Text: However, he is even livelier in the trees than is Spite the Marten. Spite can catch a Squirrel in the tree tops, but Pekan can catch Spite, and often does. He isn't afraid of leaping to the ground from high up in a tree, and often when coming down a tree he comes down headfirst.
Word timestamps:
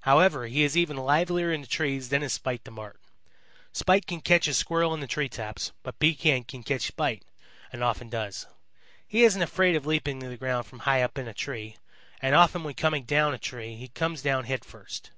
However, 0.00 0.46
he 0.46 0.62
is 0.62 0.76
even 0.76 0.98
livelier 0.98 1.50
in 1.50 1.62
the 1.62 1.66
trees 1.66 2.10
than 2.10 2.22
is 2.22 2.34
Spite 2.34 2.64
the 2.64 2.70
Marten. 2.70 3.00
Spite 3.72 4.06
can 4.06 4.20
catch 4.20 4.46
a 4.46 4.52
Squirrel 4.52 4.92
in 4.92 5.00
the 5.00 5.06
tree 5.06 5.30
tops, 5.30 5.72
but 5.82 5.98
Pekan 5.98 6.44
can 6.44 6.62
catch 6.62 6.82
Spite, 6.88 7.22
and 7.72 7.82
often 7.82 8.10
does. 8.10 8.46
He 9.08 9.24
isn't 9.24 9.40
afraid 9.40 9.76
of 9.76 9.86
leaping 9.86 10.20
to 10.20 10.28
the 10.28 10.36
ground 10.36 10.66
from 10.66 10.80
high 10.80 11.00
up 11.00 11.16
in 11.16 11.26
a 11.26 11.32
tree, 11.32 11.78
and 12.20 12.34
often 12.34 12.62
when 12.62 12.74
coming 12.74 13.04
down 13.04 13.32
a 13.32 13.38
tree 13.38 13.74
he 13.76 13.88
comes 13.88 14.20
down 14.20 14.44
headfirst. 14.44 15.12